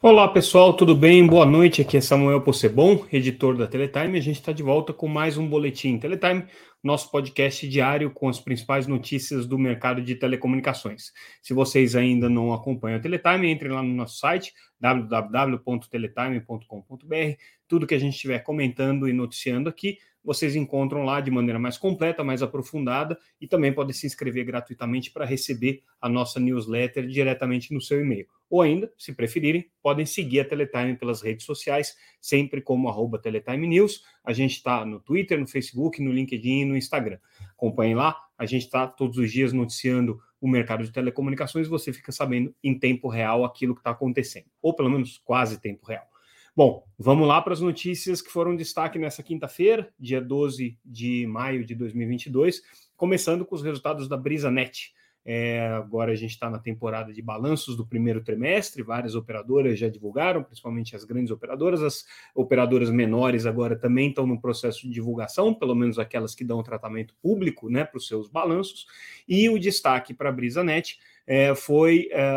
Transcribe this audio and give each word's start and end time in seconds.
Olá 0.00 0.28
pessoal, 0.28 0.74
tudo 0.74 0.94
bem? 0.94 1.26
Boa 1.26 1.44
noite. 1.44 1.82
Aqui 1.82 1.96
é 1.96 2.00
Samuel 2.00 2.40
Possebon, 2.40 3.04
editor 3.12 3.56
da 3.56 3.66
Teletime. 3.66 4.16
A 4.16 4.22
gente 4.22 4.36
está 4.38 4.52
de 4.52 4.62
volta 4.62 4.92
com 4.92 5.08
mais 5.08 5.36
um 5.36 5.44
Boletim 5.44 5.98
Teletime, 5.98 6.46
nosso 6.80 7.10
podcast 7.10 7.68
diário 7.68 8.08
com 8.12 8.28
as 8.28 8.38
principais 8.38 8.86
notícias 8.86 9.44
do 9.44 9.58
mercado 9.58 10.00
de 10.00 10.14
telecomunicações. 10.14 11.10
Se 11.42 11.52
vocês 11.52 11.96
ainda 11.96 12.28
não 12.28 12.52
acompanham 12.52 12.98
a 12.98 13.00
Teletime, 13.00 13.50
entrem 13.50 13.72
lá 13.72 13.82
no 13.82 13.92
nosso 13.92 14.18
site 14.18 14.52
www.teletime.com.br. 14.80 17.36
Tudo 17.66 17.86
que 17.86 17.94
a 17.94 17.98
gente 17.98 18.14
estiver 18.14 18.38
comentando 18.40 19.08
e 19.08 19.12
noticiando 19.12 19.68
aqui 19.68 19.98
vocês 20.28 20.54
encontram 20.56 21.04
lá 21.04 21.22
de 21.22 21.30
maneira 21.30 21.58
mais 21.58 21.78
completa, 21.78 22.22
mais 22.22 22.42
aprofundada 22.42 23.18
e 23.40 23.46
também 23.46 23.72
podem 23.72 23.94
se 23.94 24.06
inscrever 24.06 24.44
gratuitamente 24.44 25.10
para 25.10 25.24
receber 25.24 25.82
a 25.98 26.06
nossa 26.06 26.38
newsletter 26.38 27.06
diretamente 27.06 27.72
no 27.72 27.80
seu 27.80 28.00
e-mail. 28.00 28.26
Ou 28.50 28.60
ainda, 28.60 28.92
se 28.98 29.14
preferirem, 29.14 29.70
podem 29.82 30.04
seguir 30.04 30.40
a 30.40 30.44
Teletime 30.44 30.96
pelas 30.96 31.22
redes 31.22 31.46
sociais, 31.46 31.96
sempre 32.20 32.60
como 32.60 32.90
arroba 32.90 33.18
Teletime 33.18 33.66
News. 33.66 34.02
A 34.22 34.34
gente 34.34 34.52
está 34.52 34.84
no 34.84 35.00
Twitter, 35.00 35.40
no 35.40 35.46
Facebook, 35.46 36.02
no 36.02 36.12
LinkedIn 36.12 36.60
e 36.60 36.64
no 36.66 36.76
Instagram. 36.76 37.18
Acompanhem 37.58 37.96
lá, 37.96 38.16
a 38.38 38.46
gente 38.46 38.62
está 38.62 38.86
todos 38.86 39.18
os 39.18 39.30
dias 39.30 39.52
noticiando 39.52 40.18
o 40.40 40.48
mercado 40.48 40.84
de 40.84 40.92
telecomunicações, 40.92 41.66
você 41.66 41.92
fica 41.92 42.12
sabendo 42.12 42.54
em 42.62 42.78
tempo 42.78 43.08
real 43.08 43.44
aquilo 43.44 43.74
que 43.74 43.80
está 43.80 43.90
acontecendo, 43.90 44.46
ou 44.62 44.72
pelo 44.72 44.88
menos 44.88 45.18
quase 45.18 45.60
tempo 45.60 45.84
real. 45.84 46.06
Bom, 46.54 46.84
vamos 46.96 47.26
lá 47.26 47.42
para 47.42 47.52
as 47.52 47.60
notícias 47.60 48.22
que 48.22 48.30
foram 48.30 48.56
destaque 48.56 48.98
nessa 48.98 49.22
quinta-feira, 49.22 49.92
dia 49.98 50.20
12 50.20 50.78
de 50.84 51.26
maio 51.26 51.64
de 51.64 51.74
2022, 51.74 52.62
começando 52.96 53.44
com 53.44 53.56
os 53.56 53.62
resultados 53.62 54.08
da 54.08 54.16
BrisaNet. 54.16 54.92
É, 55.30 55.68
agora 55.76 56.12
a 56.12 56.14
gente 56.14 56.30
está 56.30 56.48
na 56.48 56.58
temporada 56.58 57.12
de 57.12 57.20
balanços 57.20 57.76
do 57.76 57.86
primeiro 57.86 58.24
trimestre, 58.24 58.82
várias 58.82 59.14
operadoras 59.14 59.78
já 59.78 59.86
divulgaram, 59.86 60.42
principalmente 60.42 60.96
as 60.96 61.04
grandes 61.04 61.30
operadoras, 61.30 61.82
as 61.82 62.06
operadoras 62.34 62.88
menores 62.88 63.44
agora 63.44 63.76
também 63.76 64.08
estão 64.08 64.26
no 64.26 64.40
processo 64.40 64.88
de 64.88 64.88
divulgação, 64.88 65.52
pelo 65.52 65.74
menos 65.74 65.98
aquelas 65.98 66.34
que 66.34 66.42
dão 66.42 66.62
tratamento 66.62 67.14
público 67.20 67.68
né, 67.68 67.84
para 67.84 67.98
os 67.98 68.08
seus 68.08 68.26
balanços, 68.26 68.86
e 69.28 69.50
o 69.50 69.58
destaque 69.58 70.14
para 70.14 70.30
a 70.30 70.32
BrisaNet 70.32 70.98
é, 71.26 71.54
foi, 71.54 72.08
é, 72.10 72.32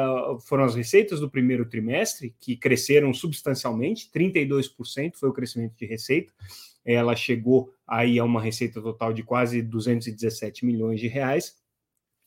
foram 0.46 0.66
as 0.66 0.76
receitas 0.76 1.22
do 1.22 1.30
primeiro 1.30 1.66
trimestre, 1.70 2.36
que 2.42 2.58
cresceram 2.58 3.14
substancialmente, 3.14 4.12
32% 4.14 5.16
foi 5.16 5.30
o 5.30 5.34
crescimento 5.34 5.78
de 5.78 5.86
receita. 5.86 6.34
Ela 6.84 7.16
chegou 7.16 7.74
aí 7.88 8.20
a 8.20 8.26
uma 8.26 8.42
receita 8.42 8.82
total 8.82 9.14
de 9.14 9.24
quase 9.24 9.62
217 9.62 10.66
milhões 10.66 11.00
de 11.00 11.08
reais. 11.08 11.61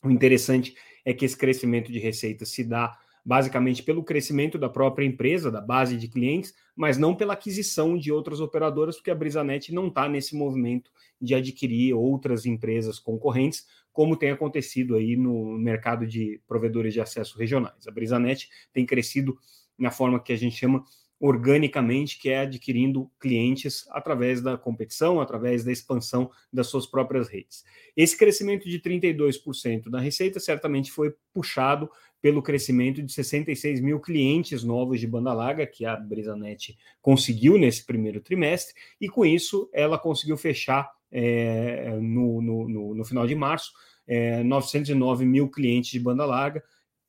O 0.05 0.11
interessante 0.11 0.77
é 1.05 1.15
que 1.15 1.25
esse 1.25 1.37
crescimento 1.37 1.91
de 1.91 1.99
receita 1.99 2.45
se 2.45 2.63
dá 2.63 2.99
basicamente 3.25 3.83
pelo 3.83 4.05
crescimento 4.05 4.59
da 4.59 4.69
própria 4.69 5.07
empresa, 5.07 5.51
da 5.51 5.61
base 5.61 5.97
de 5.97 6.09
clientes, 6.09 6.55
mas 6.77 6.99
não 6.99 7.15
pela 7.15 7.33
aquisição 7.33 7.97
de 7.97 8.13
outras 8.13 8.39
operadoras, 8.39 8.97
porque 8.97 9.11
a 9.11 9.15
Brisanet 9.15 9.73
não 9.73 9.89
está 9.89 10.07
nesse 10.07 10.37
movimento 10.37 10.91
de 11.19 11.35
adquirir 11.35 11.95
outras 11.95 12.45
empresas 12.45 12.99
concorrentes, 12.99 13.67
como 13.93 14.17
tem 14.17 14.31
acontecido 14.31 14.95
aí 14.95 15.17
no 15.17 15.57
mercado 15.57 16.07
de 16.07 16.39
provedores 16.47 16.93
de 16.93 17.01
acesso 17.01 17.39
regionais. 17.39 17.87
A 17.87 17.91
Brisanet 17.91 18.51
tem 18.75 18.85
crescido 18.85 19.39
na 19.79 19.91
forma 19.91 20.21
que 20.21 20.33
a 20.33 20.37
gente 20.37 20.57
chama 20.57 20.85
organicamente, 21.21 22.19
que 22.19 22.29
é 22.29 22.41
adquirindo 22.41 23.11
clientes 23.21 23.87
através 23.91 24.41
da 24.41 24.59
competição, 24.59 25.21
através 25.21 25.65
da 25.65 25.73
expansão 25.73 26.31
das 26.53 26.67
suas 26.67 26.87
próprias 26.87 27.29
redes. 27.29 27.65
Esse 27.97 28.17
crescimento 28.17 28.69
de 28.69 28.79
32% 28.81 29.89
da 29.89 30.01
receita 30.01 30.41
certamente 30.41 30.91
foi 30.91 31.15
puxado 31.33 31.89
pelo 32.21 32.43
crescimento 32.43 33.03
de 33.03 33.13
66 33.13 33.81
mil 33.81 34.01
clientes 34.01 34.65
novos 34.65 34.99
de 34.99 35.07
banda 35.07 35.33
larga 35.35 35.67
que 35.67 35.85
a 35.85 35.95
Brisanet 35.95 36.77
conseguiu 37.03 37.59
nesse 37.59 37.85
primeiro 37.85 38.21
trimestre, 38.21 38.75
e 38.99 39.09
com 39.09 39.27
isso 39.27 39.69
ela 39.75 39.99
conseguiu 39.99 40.37
fechar 40.37 40.91
é, 41.13 41.91
no, 42.01 42.41
no, 42.41 42.69
no, 42.69 42.95
no, 42.95 43.05
final 43.05 43.27
de 43.27 43.35
março, 43.35 43.73
é, 44.07 44.43
909 44.43 45.25
mil 45.25 45.49
clientes 45.51 45.91
de 45.91 46.01
banda 46.01 46.25
larga, 46.25 46.65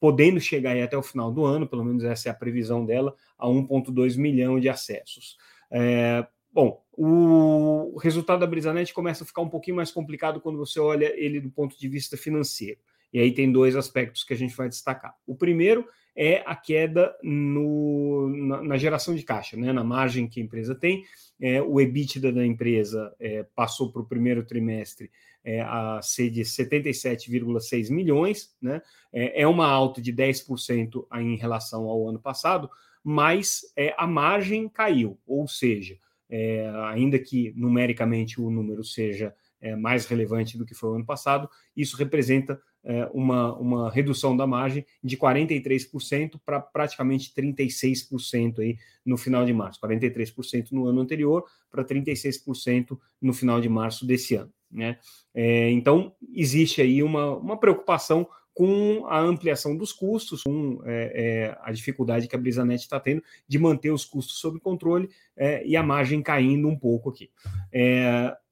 podendo 0.06 0.40
chegar 0.40 0.78
até 0.78 0.96
o 0.96 1.02
final 1.02 1.32
do 1.32 1.44
ano, 1.44 1.68
pelo 1.68 1.84
menos 1.84 2.04
essa 2.04 2.30
é 2.30 2.32
a 2.32 2.36
previsão 2.36 2.86
dela, 2.86 3.16
a 3.40 3.48
1,2 3.48 4.16
milhão 4.20 4.60
de 4.60 4.70
acessos. 4.70 5.36
É, 5.72 6.24
bom, 6.54 6.80
o 6.92 7.98
resultado 7.98 8.42
da 8.42 8.46
Brisanet 8.46 8.94
começa 8.94 9.24
a 9.24 9.26
ficar 9.26 9.42
um 9.42 9.50
pouquinho 9.50 9.78
mais 9.78 9.90
complicado 9.90 10.40
quando 10.40 10.60
você 10.60 10.80
olha 10.80 11.12
ele 11.20 11.42
do 11.42 11.50
ponto 11.50 11.76
de 11.76 11.90
vista 11.90 12.16
financeiro. 12.16 12.80
E 13.12 13.18
aí 13.18 13.32
tem 13.32 13.52
dois 13.52 13.76
aspectos 13.76 14.24
que 14.24 14.32
a 14.32 14.38
gente 14.38 14.56
vai 14.56 14.70
destacar. 14.70 15.16
O 15.26 15.36
primeiro 15.36 15.88
é 16.16 16.42
a 16.46 16.56
queda 16.56 17.14
no, 17.22 18.30
na, 18.30 18.64
na, 18.64 18.78
geração 18.78 19.14
de 19.14 19.24
caixa, 19.24 19.58
né, 19.58 19.74
na 19.74 19.84
margem 19.84 20.28
que 20.28 20.40
a 20.40 20.44
empresa 20.44 20.74
tem. 20.74 21.04
É, 21.42 21.62
o 21.62 21.82
EBITDA 21.82 22.32
da 22.32 22.46
empresa 22.46 23.14
é, 23.20 23.44
passou 23.54 23.92
para 23.92 24.02
o 24.02 24.06
primeiro 24.06 24.46
trimestre 24.46 25.12
é, 25.44 25.62
a 25.62 26.00
ser 26.02 26.30
de 26.30 26.42
77,6 26.42 27.92
milhões, 27.92 28.56
né, 28.62 28.82
é, 29.14 29.42
é 29.42 29.48
uma 29.48 29.68
alta 29.68 30.02
de 30.02 30.12
10% 30.12 31.06
em 31.20 31.36
relação 31.36 31.84
ao 31.84 32.10
ano 32.10 32.20
passado, 32.20 32.70
mas 33.04 33.62
é, 33.76 33.94
a 33.98 34.08
margem 34.08 34.68
caiu, 34.68 35.20
ou 35.28 35.48
seja, 35.48 35.98
é, 36.28 36.72
ainda 36.88 37.20
que 37.20 37.54
numericamente 37.56 38.42
o 38.42 38.50
número 38.50 38.84
seja 38.84 39.34
mais 39.80 40.06
relevante 40.06 40.60
do 40.60 40.66
que 40.66 40.76
foi 40.76 40.92
o 40.92 40.94
ano 40.94 41.06
passado, 41.06 41.50
isso 41.76 41.98
representa 41.98 42.62
é, 42.86 43.10
uma, 43.12 43.54
uma 43.58 43.92
redução 43.92 44.38
da 44.38 44.46
margem 44.46 44.86
de 45.04 45.18
43% 45.18 46.40
para 46.46 46.62
praticamente 46.62 47.34
36% 47.36 48.60
aí 48.60 48.78
no 49.04 49.18
final 49.18 49.44
de 49.44 49.52
março. 49.52 49.82
43% 49.82 50.72
no 50.72 50.88
ano 50.88 51.02
anterior 51.02 51.44
para 51.72 51.84
36% 51.84 52.98
no 53.20 53.34
final 53.34 53.60
de 53.60 53.68
março 53.68 54.06
desse 54.06 54.36
ano. 54.36 54.54
Né? 54.72 55.00
É, 55.34 55.72
então, 55.72 56.14
existe 56.34 56.82
aí 56.82 57.02
uma, 57.02 57.36
uma 57.36 57.58
preocupação 57.58 58.28
com 58.54 59.06
a 59.08 59.20
ampliação 59.20 59.76
dos 59.76 59.92
custos, 59.92 60.44
com 60.44 60.80
é, 60.86 61.12
é, 61.14 61.58
a 61.62 61.74
dificuldade 61.74 62.26
que 62.26 62.36
a 62.36 62.40
Brisanet 62.40 62.84
está 62.84 63.00
tendo 63.00 63.22
de 63.46 63.60
manter 63.60 63.92
os 63.92 64.06
custos 64.06 64.40
sob 64.40 64.60
controle 64.62 65.10
é, 65.36 65.66
e 65.68 65.76
a 65.76 65.84
margem 65.84 66.22
caindo 66.22 66.70
um 66.70 66.78
pouco 66.78 67.10
aqui. 67.10 67.30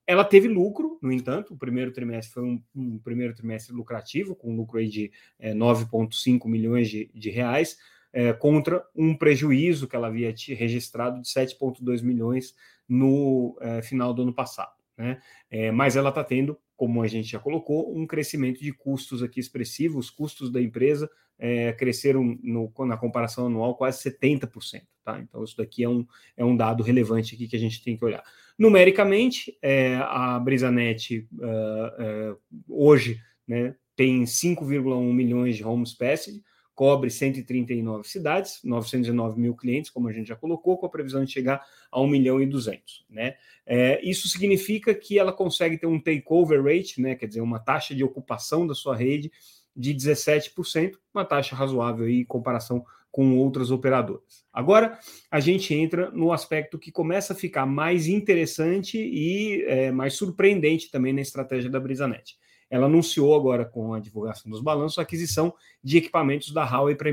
Ela 0.06 0.26
teve 0.26 0.48
lucro, 0.48 1.00
no 1.02 1.12
entanto, 1.12 1.54
o 1.54 1.58
primeiro 1.58 1.92
trimestre 1.92 2.34
foi 2.34 2.44
um, 2.44 2.62
um 2.76 3.00
primeiro 3.00 3.34
trimestre 3.34 3.74
lucrativo, 3.74 4.36
com 4.36 4.52
um 4.52 4.56
lucro 4.56 4.80
aí 4.80 4.90
de 4.90 5.12
é, 5.40 5.54
9,5 5.54 6.46
milhões 6.48 6.90
de, 6.90 7.10
de 7.14 7.30
reais, 7.30 7.78
é, 8.12 8.34
contra 8.34 8.86
um 8.96 9.16
prejuízo 9.16 9.88
que 9.88 9.96
ela 9.96 10.08
havia 10.08 10.34
registrado 10.50 11.22
de 11.22 11.28
7,2 11.28 12.04
milhões 12.04 12.54
no 12.88 13.58
é, 13.62 13.82
final 13.82 14.14
do 14.14 14.22
ano 14.22 14.34
passado. 14.34 14.74
Né? 14.98 15.20
É, 15.50 15.72
mas 15.72 15.96
ela 15.96 16.10
está 16.10 16.24
tendo, 16.24 16.58
como 16.76 17.02
a 17.02 17.08
gente 17.08 17.30
já 17.30 17.40
colocou, 17.40 17.96
um 17.96 18.06
crescimento 18.06 18.62
de 18.62 18.72
custos 18.72 19.22
aqui 19.22 19.40
expressivo, 19.40 20.00
os 20.00 20.10
custos 20.10 20.52
da 20.52 20.62
empresa 20.62 21.10
é, 21.38 21.74
cresceram 21.74 22.38
no, 22.42 22.72
na 22.80 22.98
comparação 22.98 23.48
anual 23.48 23.76
quase 23.76 24.10
70%. 24.10 24.82
Tá? 25.04 25.20
Então, 25.20 25.44
isso 25.44 25.58
daqui 25.58 25.84
é 25.84 25.90
um, 25.90 26.06
é 26.38 26.46
um 26.46 26.56
dado 26.56 26.84
relevante 26.84 27.36
aqui 27.36 27.48
que 27.48 27.56
a 27.56 27.60
gente 27.60 27.84
tem 27.84 27.98
que 27.98 28.06
olhar. 28.06 28.24
Numericamente, 28.58 29.58
é, 29.62 29.96
a 29.98 30.40
Brisanet 30.40 31.28
uh, 31.34 32.34
uh, 32.34 32.40
hoje 32.68 33.20
né, 33.48 33.76
tem 33.96 34.24
5,1 34.24 35.14
milhões 35.14 35.58
de 35.58 35.66
homes 35.66 35.94
passed, 35.94 36.42
cobre 36.76 37.10
139 37.10 38.08
cidades, 38.08 38.60
909 38.64 39.40
mil 39.40 39.56
clientes, 39.56 39.92
como 39.92 40.08
a 40.08 40.12
gente 40.12 40.28
já 40.28 40.36
colocou, 40.36 40.78
com 40.78 40.86
a 40.86 40.90
previsão 40.90 41.24
de 41.24 41.32
chegar 41.32 41.64
a 41.92 42.02
1 42.02 42.08
milhão 42.08 42.42
e 42.42 42.46
200. 42.46 43.06
Né? 43.10 43.36
É, 43.66 44.00
isso 44.04 44.28
significa 44.28 44.94
que 44.94 45.20
ela 45.20 45.32
consegue 45.32 45.78
ter 45.78 45.88
um 45.88 46.00
takeover 46.00 46.64
rate, 46.64 47.02
né, 47.02 47.16
quer 47.16 47.28
dizer, 47.28 47.42
uma 47.42 47.60
taxa 47.60 47.94
de 47.94 48.04
ocupação 48.04 48.66
da 48.66 48.74
sua 48.74 48.96
rede 48.96 49.32
de 49.76 49.94
17%, 49.94 50.94
uma 51.14 51.26
taxa 51.26 51.56
razoável 51.56 52.08
em 52.10 52.24
comparação 52.26 52.84
com 53.12 53.38
outras 53.38 53.70
operadoras. 53.70 54.44
Agora, 54.52 54.98
a 55.30 55.40
gente 55.40 55.72
entra 55.74 56.10
no 56.10 56.34
aspecto 56.34 56.80
que 56.80 56.92
começa 56.92 57.34
a 57.34 57.36
ficar 57.36 57.66
mais 57.66 58.08
interessante 58.08 58.98
e 58.98 59.64
é, 59.68 59.92
mais 59.92 60.16
surpreendente 60.16 60.90
também 60.90 61.14
na 61.14 61.22
estratégia 61.22 61.70
da 61.70 61.80
Brisanet. 61.80 62.36
Ela 62.74 62.88
anunciou 62.88 63.36
agora, 63.36 63.66
com 63.66 63.94
a 63.94 64.00
divulgação 64.00 64.50
dos 64.50 64.60
balanços, 64.60 64.98
a 64.98 65.04
aquisição 65.04 65.54
de 65.84 66.00
equipamentos 66.00 66.52
da 66.52 66.66
Huawei 66.66 66.96
para 66.96 67.08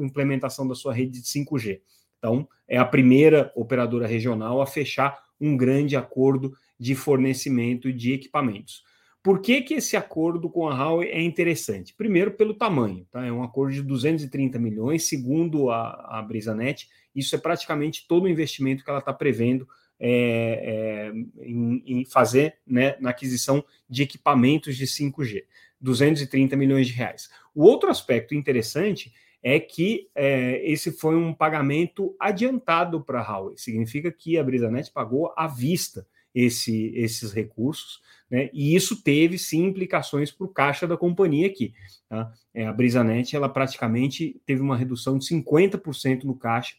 implementação 0.00 0.66
da 0.66 0.74
sua 0.74 0.94
rede 0.94 1.20
de 1.20 1.26
5G. 1.26 1.82
Então, 2.16 2.48
é 2.66 2.78
a 2.78 2.84
primeira 2.86 3.52
operadora 3.54 4.06
regional 4.06 4.62
a 4.62 4.66
fechar 4.66 5.22
um 5.38 5.54
grande 5.54 5.96
acordo 5.96 6.54
de 6.80 6.94
fornecimento 6.94 7.92
de 7.92 8.14
equipamentos. 8.14 8.84
Por 9.22 9.42
que, 9.42 9.60
que 9.60 9.74
esse 9.74 9.98
acordo 9.98 10.48
com 10.48 10.66
a 10.66 10.74
Huawei 10.74 11.10
é 11.10 11.20
interessante? 11.20 11.92
Primeiro, 11.94 12.30
pelo 12.30 12.54
tamanho. 12.54 13.06
Tá? 13.10 13.22
É 13.22 13.30
um 13.30 13.42
acordo 13.42 13.74
de 13.74 13.82
230 13.82 14.58
milhões, 14.58 15.06
segundo 15.06 15.68
a, 15.68 16.20
a 16.20 16.22
Brisanet, 16.22 16.88
isso 17.14 17.36
é 17.36 17.38
praticamente 17.38 18.06
todo 18.08 18.24
o 18.24 18.28
investimento 18.30 18.82
que 18.82 18.88
ela 18.88 19.00
está 19.00 19.12
prevendo 19.12 19.68
é, 20.04 21.12
é, 21.40 21.46
em, 21.46 21.82
em, 21.86 22.04
fazer 22.04 22.56
né, 22.66 22.96
na 22.98 23.10
aquisição 23.10 23.64
de 23.88 24.02
equipamentos 24.02 24.76
de 24.76 24.84
5G. 24.84 25.44
230 25.80 26.56
milhões 26.56 26.86
de 26.86 26.92
reais. 26.92 27.28
O 27.54 27.64
outro 27.64 27.90
aspecto 27.90 28.34
interessante 28.34 29.12
é 29.42 29.58
que 29.58 30.08
é, 30.14 30.62
esse 30.64 30.92
foi 30.92 31.16
um 31.16 31.34
pagamento 31.34 32.14
adiantado 32.18 33.02
para 33.02 33.20
a 33.20 33.22
Huawei. 33.22 33.56
Significa 33.58 34.10
que 34.12 34.38
a 34.38 34.44
BrisaNet 34.44 34.92
pagou 34.92 35.32
à 35.36 35.48
vista 35.48 36.06
esse, 36.32 36.92
esses 36.94 37.32
recursos, 37.32 38.00
né? 38.30 38.48
E 38.52 38.74
isso 38.74 39.02
teve 39.02 39.36
sim 39.36 39.64
implicações 39.66 40.30
para 40.30 40.46
o 40.46 40.48
caixa 40.48 40.86
da 40.86 40.96
companhia 40.96 41.48
aqui. 41.48 41.74
Tá? 42.08 42.32
É, 42.54 42.66
a 42.66 42.72
BrisaNet 42.72 43.34
ela 43.36 43.48
praticamente 43.48 44.40
teve 44.46 44.62
uma 44.62 44.76
redução 44.76 45.18
de 45.18 45.26
50% 45.26 46.22
no 46.24 46.36
caixa 46.36 46.76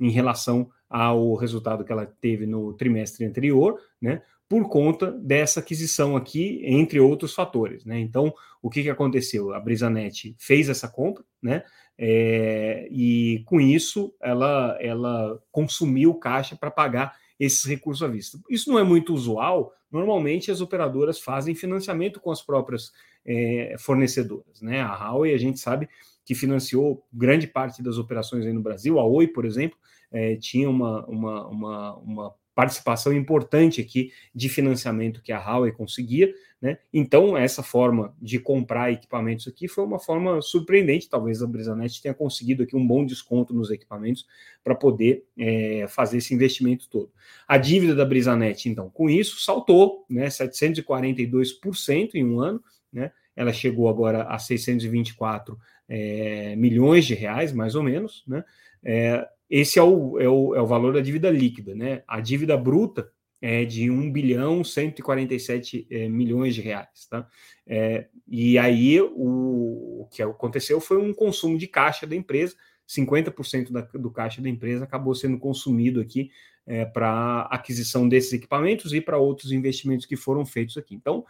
em 0.00 0.10
relação 0.10 0.70
ao 0.88 1.34
resultado 1.34 1.84
que 1.84 1.92
ela 1.92 2.06
teve 2.06 2.46
no 2.46 2.72
trimestre 2.74 3.24
anterior, 3.24 3.80
né? 4.00 4.22
Por 4.48 4.68
conta 4.68 5.10
dessa 5.10 5.58
aquisição 5.58 6.16
aqui, 6.16 6.60
entre 6.64 7.00
outros 7.00 7.34
fatores, 7.34 7.84
né? 7.84 7.98
Então, 7.98 8.32
o 8.62 8.70
que, 8.70 8.82
que 8.82 8.90
aconteceu? 8.90 9.52
A 9.52 9.60
BrisaNet 9.60 10.36
fez 10.38 10.68
essa 10.68 10.88
compra, 10.88 11.24
né? 11.42 11.64
É, 11.98 12.86
e 12.90 13.42
com 13.46 13.60
isso 13.60 14.14
ela, 14.20 14.76
ela 14.80 15.42
consumiu 15.50 16.14
caixa 16.14 16.54
para 16.54 16.70
pagar 16.70 17.16
esses 17.40 17.64
recursos 17.64 18.02
à 18.02 18.08
vista. 18.08 18.38
Isso 18.50 18.70
não 18.70 18.78
é 18.78 18.84
muito 18.84 19.14
usual. 19.14 19.72
Normalmente 19.90 20.50
as 20.50 20.60
operadoras 20.60 21.18
fazem 21.18 21.54
financiamento 21.54 22.20
com 22.20 22.30
as 22.30 22.42
próprias 22.42 22.92
é, 23.24 23.76
fornecedoras. 23.78 24.60
Né? 24.60 24.80
A 24.80 24.94
Huawei, 24.94 25.34
a 25.34 25.38
gente 25.38 25.58
sabe 25.58 25.88
que 26.26 26.34
financiou 26.34 27.06
grande 27.12 27.46
parte 27.46 27.80
das 27.80 27.98
operações 27.98 28.44
aí 28.44 28.52
no 28.52 28.60
Brasil. 28.60 28.98
A 28.98 29.06
Oi, 29.06 29.28
por 29.28 29.46
exemplo, 29.46 29.78
é, 30.10 30.34
tinha 30.34 30.68
uma, 30.68 31.06
uma, 31.06 31.46
uma, 31.46 31.96
uma 31.98 32.34
participação 32.52 33.12
importante 33.12 33.80
aqui 33.80 34.12
de 34.34 34.48
financiamento 34.48 35.22
que 35.22 35.30
a 35.30 35.38
Huawei 35.38 35.70
conseguia, 35.70 36.34
né? 36.60 36.78
Então, 36.92 37.36
essa 37.36 37.62
forma 37.62 38.12
de 38.20 38.40
comprar 38.40 38.90
equipamentos 38.90 39.46
aqui 39.46 39.68
foi 39.68 39.84
uma 39.84 40.00
forma 40.00 40.42
surpreendente. 40.42 41.08
Talvez 41.08 41.42
a 41.42 41.46
Brisanet 41.46 42.02
tenha 42.02 42.14
conseguido 42.14 42.64
aqui 42.64 42.74
um 42.74 42.84
bom 42.84 43.06
desconto 43.06 43.54
nos 43.54 43.70
equipamentos 43.70 44.26
para 44.64 44.74
poder 44.74 45.24
é, 45.38 45.86
fazer 45.86 46.16
esse 46.16 46.34
investimento 46.34 46.88
todo. 46.88 47.12
A 47.46 47.56
dívida 47.56 47.94
da 47.94 48.04
Brisanet, 48.04 48.68
então, 48.68 48.90
com 48.90 49.08
isso, 49.08 49.38
saltou 49.38 50.04
né, 50.10 50.26
742% 50.26 52.14
em 52.14 52.24
um 52.24 52.40
ano, 52.40 52.60
né? 52.92 53.12
Ela 53.36 53.52
chegou 53.52 53.88
agora 53.88 54.22
a 54.22 54.38
624 54.38 55.58
é, 55.88 56.56
milhões 56.56 57.04
de 57.04 57.14
reais, 57.14 57.52
mais 57.52 57.74
ou 57.74 57.82
menos, 57.82 58.24
né? 58.26 58.42
É, 58.82 59.28
esse 59.48 59.78
é 59.78 59.82
o, 59.82 60.18
é, 60.18 60.28
o, 60.28 60.54
é 60.54 60.60
o 60.60 60.66
valor 60.66 60.92
da 60.94 61.00
dívida 61.00 61.30
líquida, 61.30 61.74
né? 61.74 62.02
A 62.08 62.20
dívida 62.20 62.56
bruta 62.56 63.10
é 63.40 63.64
de 63.64 63.90
1 63.90 64.10
bilhão 64.10 64.64
147 64.64 65.86
é, 65.90 66.08
milhões 66.08 66.54
de 66.54 66.60
reais, 66.60 67.06
tá? 67.08 67.28
É, 67.66 68.06
e 68.26 68.58
aí 68.58 69.00
o, 69.00 70.02
o, 70.02 70.08
que 70.10 70.22
aconteceu 70.22 70.80
foi 70.80 70.96
um 70.98 71.12
consumo 71.12 71.58
de 71.58 71.66
caixa 71.66 72.06
da 72.06 72.16
empresa, 72.16 72.56
50% 72.88 73.70
da, 73.70 73.82
do 73.82 74.10
caixa 74.10 74.40
da 74.40 74.48
empresa 74.48 74.84
acabou 74.84 75.14
sendo 75.14 75.38
consumido 75.38 76.00
aqui 76.00 76.30
é, 76.66 76.84
para 76.84 77.42
aquisição 77.50 78.08
desses 78.08 78.32
equipamentos 78.32 78.92
e 78.92 79.00
para 79.00 79.18
outros 79.18 79.52
investimentos 79.52 80.06
que 80.06 80.16
foram 80.16 80.44
feitos 80.44 80.76
aqui. 80.76 80.94
Então, 80.94 81.24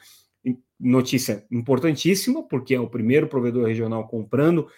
notícia 0.79 1.47
importantíssima, 1.51 2.43
porque 2.43 2.75
é 2.75 2.81
o 2.81 2.91
primeiro 2.91 3.29
provedor 3.29 3.67
regional 3.67 4.07
comprando 4.07 4.69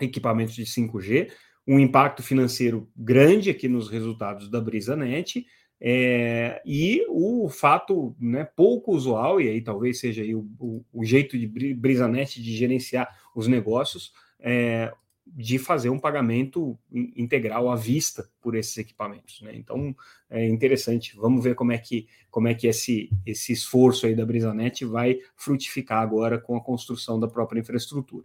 equipamentos 0.00 0.54
de 0.54 0.64
5G 0.64 1.30
um 1.66 1.80
impacto 1.80 2.22
financeiro 2.22 2.88
grande 2.96 3.50
aqui 3.50 3.68
nos 3.68 3.90
resultados 3.90 4.48
da 4.48 4.60
BrisaNet, 4.60 5.44
é, 5.80 6.62
e 6.64 7.04
o 7.08 7.48
fato 7.50 8.16
né, 8.18 8.44
pouco 8.44 8.94
usual, 8.94 9.40
e 9.40 9.48
aí 9.48 9.60
talvez 9.60 9.98
seja 9.98 10.22
aí 10.22 10.34
o, 10.34 10.48
o, 10.58 10.84
o 10.92 11.04
jeito 11.04 11.36
de 11.36 11.46
BrisaNet 11.74 12.40
de 12.40 12.56
gerenciar 12.56 13.08
os 13.34 13.46
negócios, 13.46 14.12
é, 14.40 14.92
de 15.26 15.58
fazer 15.58 15.90
um 15.90 15.98
pagamento 15.98 16.78
integral 16.92 17.68
à 17.70 17.76
vista 17.76 18.30
por 18.40 18.54
esses 18.54 18.76
equipamentos. 18.78 19.40
Né? 19.42 19.52
Então 19.54 19.94
é 20.30 20.46
interessante, 20.46 21.16
vamos 21.16 21.42
ver 21.42 21.54
como 21.54 21.72
é 21.72 21.78
que, 21.78 22.06
como 22.30 22.48
é 22.48 22.54
que 22.54 22.66
esse, 22.66 23.10
esse 23.24 23.52
esforço 23.52 24.06
aí 24.06 24.14
da 24.14 24.24
BrisaNet 24.24 24.84
vai 24.84 25.18
frutificar 25.34 26.02
agora 26.02 26.38
com 26.38 26.56
a 26.56 26.62
construção 26.62 27.18
da 27.18 27.26
própria 27.26 27.60
infraestrutura. 27.60 28.24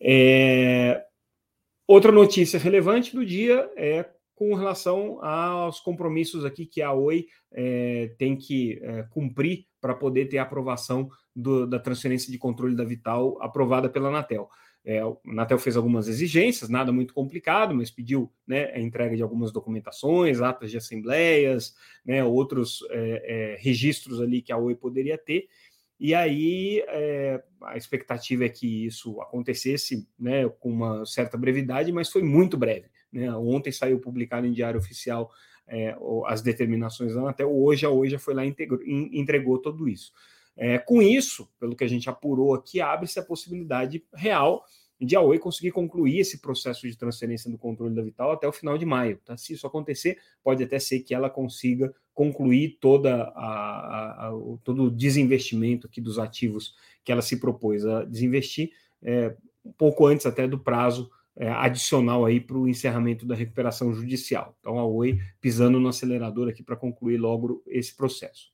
É, 0.00 1.04
Outra 1.86 2.12
notícia 2.12 2.58
relevante 2.58 3.14
do 3.14 3.22
dia 3.26 3.70
é 3.76 4.08
com 4.34 4.54
relação 4.54 5.22
aos 5.22 5.78
compromissos 5.80 6.44
aqui 6.44 6.64
que 6.64 6.80
a 6.80 6.92
Oi 6.92 7.26
é, 7.52 8.14
tem 8.16 8.34
que 8.36 8.80
é, 8.82 9.02
cumprir 9.10 9.66
para 9.80 9.94
poder 9.94 10.26
ter 10.26 10.38
a 10.38 10.42
aprovação 10.42 11.10
do, 11.34 11.66
da 11.66 11.78
transferência 11.78 12.30
de 12.32 12.38
controle 12.38 12.74
da 12.74 12.82
Vital 12.82 13.36
aprovada 13.42 13.90
pela 13.90 14.08
Anatel. 14.08 14.48
É, 14.84 14.98
a 15.00 15.12
Anatel 15.26 15.58
fez 15.58 15.76
algumas 15.76 16.08
exigências, 16.08 16.68
nada 16.68 16.90
muito 16.90 17.14
complicado, 17.14 17.74
mas 17.74 17.90
pediu 17.90 18.32
né, 18.46 18.72
a 18.72 18.80
entrega 18.80 19.14
de 19.14 19.22
algumas 19.22 19.52
documentações, 19.52 20.40
atas 20.40 20.70
de 20.70 20.76
assembleias, 20.76 21.74
né, 22.04 22.24
outros 22.24 22.80
é, 22.90 23.54
é, 23.54 23.62
registros 23.62 24.20
ali 24.20 24.42
que 24.42 24.52
a 24.52 24.56
Oi 24.56 24.74
poderia 24.74 25.16
ter, 25.16 25.48
e 26.00 26.14
aí 26.14 26.82
é, 26.88 27.40
a 27.62 27.76
expectativa 27.76 28.44
é 28.44 28.48
que 28.48 28.86
isso 28.86 29.20
acontecesse 29.20 30.08
né, 30.18 30.48
com 30.48 30.68
uma 30.68 31.06
certa 31.06 31.38
brevidade, 31.38 31.92
mas 31.92 32.10
foi 32.10 32.24
muito 32.24 32.56
breve. 32.56 32.90
Né? 33.12 33.32
Ontem 33.36 33.70
saiu 33.70 34.00
publicado 34.00 34.44
em 34.44 34.52
Diário 34.52 34.80
Oficial 34.80 35.30
é, 35.68 35.96
as 36.26 36.42
determinações 36.42 37.14
da 37.14 37.20
Anatel, 37.20 37.54
hoje 37.54 37.86
a 37.86 37.90
Oi 37.90 38.10
já 38.10 38.18
foi 38.18 38.34
lá 38.34 38.44
e 38.44 38.48
entregou, 38.48 38.80
entregou 38.84 39.58
tudo 39.58 39.88
isso. 39.88 40.12
É, 40.56 40.78
com 40.78 41.00
isso, 41.00 41.48
pelo 41.58 41.74
que 41.74 41.84
a 41.84 41.88
gente 41.88 42.08
apurou 42.10 42.54
aqui, 42.54 42.80
abre-se 42.80 43.18
a 43.18 43.24
possibilidade 43.24 44.04
real 44.14 44.64
de 45.04 45.16
a 45.16 45.20
Oi 45.20 45.38
conseguir 45.38 45.72
concluir 45.72 46.20
esse 46.20 46.40
processo 46.40 46.88
de 46.88 46.96
transferência 46.96 47.50
do 47.50 47.58
controle 47.58 47.94
da 47.94 48.02
Vital 48.02 48.30
até 48.30 48.46
o 48.46 48.52
final 48.52 48.78
de 48.78 48.86
maio. 48.86 49.18
Tá? 49.24 49.36
Se 49.36 49.52
isso 49.52 49.66
acontecer, 49.66 50.18
pode 50.42 50.62
até 50.62 50.78
ser 50.78 51.00
que 51.00 51.14
ela 51.14 51.28
consiga 51.28 51.92
concluir 52.14 52.78
toda 52.80 53.24
a, 53.34 53.46
a, 53.46 54.28
a, 54.28 54.32
todo 54.62 54.84
o 54.84 54.90
desinvestimento 54.90 55.86
aqui 55.86 56.00
dos 56.00 56.18
ativos 56.18 56.74
que 57.04 57.10
ela 57.10 57.22
se 57.22 57.40
propôs 57.40 57.84
a 57.84 58.04
desinvestir, 58.04 58.70
é, 59.02 59.34
um 59.64 59.72
pouco 59.72 60.06
antes 60.06 60.26
até 60.26 60.46
do 60.46 60.58
prazo 60.58 61.10
é, 61.34 61.48
adicional 61.48 62.24
aí 62.24 62.40
para 62.40 62.58
o 62.58 62.68
encerramento 62.68 63.26
da 63.26 63.34
recuperação 63.34 63.92
judicial. 63.92 64.54
Então 64.60 64.78
a 64.78 64.84
Oi 64.84 65.18
pisando 65.40 65.80
no 65.80 65.88
acelerador 65.88 66.48
aqui 66.48 66.62
para 66.62 66.76
concluir 66.76 67.16
logo 67.16 67.62
esse 67.66 67.96
processo. 67.96 68.51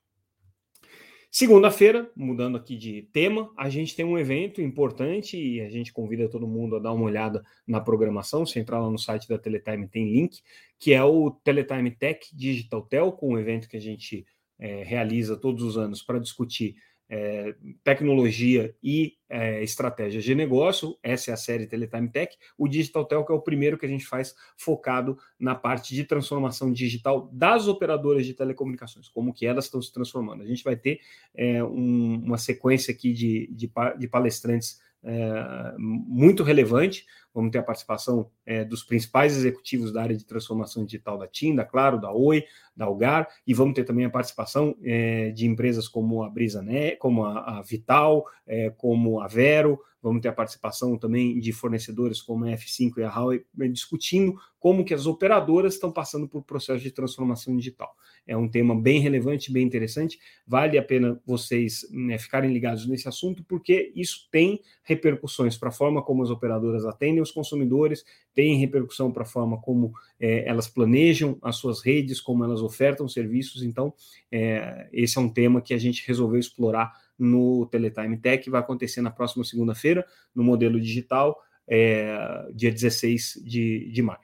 Segunda-feira, 1.30 2.10
mudando 2.16 2.56
aqui 2.56 2.74
de 2.74 3.02
tema, 3.12 3.52
a 3.56 3.68
gente 3.68 3.94
tem 3.94 4.04
um 4.04 4.18
evento 4.18 4.62
importante 4.62 5.36
e 5.36 5.60
a 5.60 5.68
gente 5.68 5.92
convida 5.92 6.28
todo 6.28 6.48
mundo 6.48 6.76
a 6.76 6.78
dar 6.78 6.92
uma 6.92 7.04
olhada 7.04 7.44
na 7.66 7.80
programação. 7.80 8.46
Se 8.46 8.58
entrar 8.58 8.80
lá 8.80 8.90
no 8.90 8.98
site 8.98 9.28
da 9.28 9.38
Teletime, 9.38 9.86
tem 9.86 10.10
link, 10.10 10.40
que 10.78 10.94
é 10.94 11.04
o 11.04 11.30
Teletime 11.30 11.90
Tech 11.90 12.34
Digital 12.34 12.80
Telco, 12.82 13.26
um 13.26 13.38
evento 13.38 13.68
que 13.68 13.76
a 13.76 13.80
gente 13.80 14.24
é, 14.58 14.82
realiza 14.82 15.36
todos 15.36 15.62
os 15.62 15.76
anos 15.76 16.02
para 16.02 16.18
discutir 16.18 16.76
é, 17.08 17.54
tecnologia 17.82 18.74
e 18.82 19.14
é, 19.28 19.62
estratégias 19.62 20.22
de 20.24 20.34
negócio. 20.34 20.98
Essa 21.02 21.30
é 21.30 21.34
a 21.34 21.36
série 21.36 21.66
Teletime 21.66 22.10
Tech. 22.10 22.36
O 22.56 22.68
Digital 22.68 23.04
Telco 23.04 23.32
é 23.32 23.34
o 23.34 23.40
primeiro 23.40 23.78
que 23.78 23.86
a 23.86 23.88
gente 23.88 24.06
faz 24.06 24.34
focado 24.56 25.18
na 25.38 25.54
parte 25.54 25.94
de 25.94 26.04
transformação 26.04 26.72
digital 26.72 27.28
das 27.32 27.66
operadoras 27.66 28.26
de 28.26 28.34
telecomunicações, 28.34 29.08
como 29.08 29.32
que 29.32 29.46
elas 29.46 29.64
estão 29.64 29.80
se 29.80 29.92
transformando. 29.92 30.42
A 30.42 30.46
gente 30.46 30.64
vai 30.64 30.76
ter 30.76 31.00
é, 31.34 31.62
um, 31.64 32.22
uma 32.24 32.38
sequência 32.38 32.92
aqui 32.92 33.12
de, 33.12 33.48
de, 33.52 33.70
de 33.98 34.08
palestrantes 34.08 34.80
é, 35.02 35.74
muito 35.78 36.42
relevante. 36.42 37.06
Vamos 37.38 37.52
ter 37.52 37.58
a 37.58 37.62
participação 37.62 38.28
é, 38.44 38.64
dos 38.64 38.82
principais 38.82 39.36
executivos 39.36 39.92
da 39.92 40.02
área 40.02 40.16
de 40.16 40.24
transformação 40.24 40.84
digital 40.84 41.16
da 41.16 41.28
TIM, 41.28 41.54
da 41.54 41.64
Claro, 41.64 42.00
da 42.00 42.10
Oi, 42.12 42.44
da 42.76 42.86
Algar, 42.86 43.28
e 43.46 43.54
vamos 43.54 43.74
ter 43.74 43.84
também 43.84 44.04
a 44.04 44.10
participação 44.10 44.76
é, 44.82 45.30
de 45.30 45.46
empresas 45.46 45.86
como 45.86 46.24
a 46.24 46.28
Brisa, 46.28 46.60
né, 46.62 46.96
como 46.96 47.24
a, 47.24 47.58
a 47.58 47.62
Vital, 47.62 48.24
é, 48.44 48.70
como 48.70 49.20
a 49.20 49.28
Vero, 49.28 49.78
vamos 50.02 50.20
ter 50.22 50.28
a 50.28 50.32
participação 50.32 50.96
também 50.96 51.38
de 51.38 51.52
fornecedores 51.52 52.22
como 52.22 52.44
a 52.44 52.48
F5 52.48 52.98
e 52.98 53.02
a 53.02 53.08
Huawei, 53.08 53.44
discutindo 53.70 54.36
como 54.58 54.84
que 54.84 54.94
as 54.94 55.06
operadoras 55.06 55.74
estão 55.74 55.92
passando 55.92 56.28
por 56.28 56.42
processo 56.42 56.82
de 56.82 56.90
transformação 56.90 57.56
digital. 57.56 57.94
É 58.26 58.36
um 58.36 58.48
tema 58.48 58.78
bem 58.80 59.00
relevante, 59.00 59.52
bem 59.52 59.64
interessante, 59.64 60.18
vale 60.46 60.78
a 60.78 60.82
pena 60.82 61.20
vocês 61.24 61.86
né, 61.90 62.18
ficarem 62.18 62.52
ligados 62.52 62.86
nesse 62.86 63.08
assunto, 63.08 63.44
porque 63.44 63.92
isso 63.94 64.28
tem 64.30 64.60
repercussões 64.82 65.56
para 65.56 65.68
a 65.68 65.72
forma 65.72 66.02
como 66.02 66.22
as 66.22 66.30
operadoras 66.30 66.84
atendem 66.84 67.22
consumidores, 67.30 68.04
tem 68.34 68.56
repercussão 68.56 69.10
para 69.10 69.22
a 69.22 69.26
forma 69.26 69.60
como 69.60 69.92
é, 70.18 70.48
elas 70.48 70.68
planejam 70.68 71.38
as 71.42 71.56
suas 71.56 71.80
redes, 71.80 72.20
como 72.20 72.44
elas 72.44 72.60
ofertam 72.62 73.08
serviços, 73.08 73.62
então 73.62 73.92
é, 74.30 74.88
esse 74.92 75.18
é 75.18 75.20
um 75.20 75.28
tema 75.28 75.60
que 75.60 75.74
a 75.74 75.78
gente 75.78 76.06
resolveu 76.06 76.38
explorar 76.38 76.92
no 77.18 77.66
Teletime 77.66 78.16
Tech, 78.16 78.48
vai 78.48 78.60
acontecer 78.60 79.00
na 79.00 79.10
próxima 79.10 79.44
segunda-feira, 79.44 80.06
no 80.34 80.42
modelo 80.42 80.80
digital, 80.80 81.40
é, 81.66 82.46
dia 82.54 82.70
16 82.70 83.42
de, 83.44 83.90
de 83.90 84.02
maio. 84.02 84.20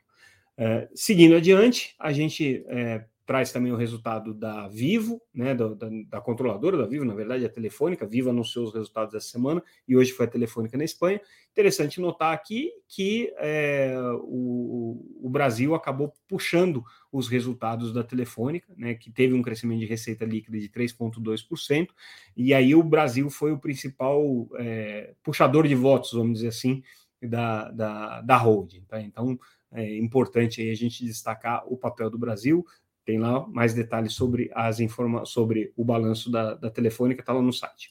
Seguindo 0.95 1.35
adiante, 1.35 1.97
a 1.99 2.13
gente 2.13 2.65
traz 3.27 3.51
também 3.51 3.73
o 3.73 3.77
resultado 3.77 4.35
da 4.35 4.69
Vivo, 4.69 5.21
né, 5.33 5.55
da, 5.55 5.69
da, 5.69 5.89
da, 6.09 6.21
controladora 6.21 6.77
da 6.77 6.87
Vivo, 6.87 7.05
na 7.05 7.15
verdade, 7.15 7.45
a 7.45 7.49
Telefônica. 7.49 8.05
A 8.05 8.09
Vivo 8.09 8.31
anunciou 8.31 8.67
os 8.67 8.75
resultados 8.75 9.15
essa 9.15 9.29
semana 9.29 9.63
e 9.89 9.97
hoje 9.97 10.13
foi 10.13 10.27
a 10.27 10.29
Telefônica 10.29 10.77
na 10.77 10.85
Espanha. 10.85 11.21
Interessante 11.51 12.01
notar 12.01 12.35
aqui 12.35 12.71
que 12.87 13.33
é, 13.39 13.95
o, 14.23 15.03
o, 15.23 15.31
Brasil 15.31 15.75
acabou 15.75 16.13
puxando 16.29 16.85
os 17.11 17.27
resultados 17.29 17.93
da 17.93 18.05
Telefônica, 18.05 18.73
né, 18.77 18.95
que 18.95 19.11
teve 19.11 19.33
um 19.35 19.43
crescimento 19.43 19.81
de 19.81 19.87
receita 19.87 20.25
líquida 20.25 20.59
de 20.59 20.69
3,2%, 20.69 21.89
e 22.37 22.53
aí 22.53 22.75
o 22.75 22.83
Brasil 22.83 23.31
foi 23.31 23.53
o 23.53 23.59
principal 23.59 24.49
é, 24.59 25.15
puxador 25.23 25.67
de 25.67 25.75
votos, 25.75 26.13
vamos 26.13 26.35
dizer 26.35 26.49
assim, 26.49 26.83
da, 27.23 27.71
da, 27.71 28.21
da 28.21 28.37
holding. 28.37 28.83
Tá? 28.83 29.01
Então, 29.01 29.39
é 29.73 29.99
importante 29.99 30.61
aí 30.61 30.71
a 30.71 30.75
gente 30.75 31.05
destacar 31.05 31.65
o 31.67 31.77
papel 31.77 32.09
do 32.09 32.17
Brasil, 32.17 32.65
tem 33.05 33.19
lá 33.19 33.47
mais 33.49 33.75
detalhes 33.75 34.15
sobre 34.15 34.51
as 34.55 34.81
informações 34.81 35.29
sobre 35.29 35.73
o 35.77 35.85
balanço 35.85 36.31
da, 36.31 36.55
da 36.55 36.71
Telefônica, 36.71 37.21
está 37.21 37.33
lá 37.33 37.43
no 37.43 37.53
site. 37.53 37.91